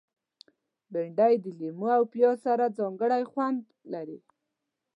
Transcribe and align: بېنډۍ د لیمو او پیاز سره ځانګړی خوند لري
بېنډۍ 0.91 1.33
د 1.43 1.45
لیمو 1.59 1.87
او 1.97 2.03
پیاز 2.13 2.37
سره 2.45 2.65
ځانګړی 2.77 3.23
خوند 3.31 3.61
لري 3.93 4.19